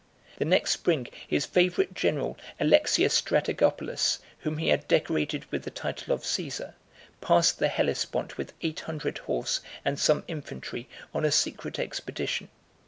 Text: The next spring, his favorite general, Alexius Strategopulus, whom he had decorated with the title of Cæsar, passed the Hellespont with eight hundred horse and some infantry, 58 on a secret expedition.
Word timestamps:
The 0.39 0.45
next 0.45 0.71
spring, 0.71 1.09
his 1.27 1.45
favorite 1.45 1.93
general, 1.93 2.35
Alexius 2.59 3.21
Strategopulus, 3.21 4.17
whom 4.39 4.57
he 4.57 4.69
had 4.69 4.87
decorated 4.87 5.45
with 5.51 5.61
the 5.61 5.69
title 5.69 6.11
of 6.11 6.23
Cæsar, 6.23 6.73
passed 7.21 7.59
the 7.59 7.67
Hellespont 7.67 8.35
with 8.35 8.53
eight 8.63 8.79
hundred 8.79 9.19
horse 9.19 9.59
and 9.85 9.99
some 9.99 10.23
infantry, 10.27 10.89
58 11.13 11.13
on 11.13 11.23
a 11.25 11.31
secret 11.31 11.77
expedition. 11.77 12.49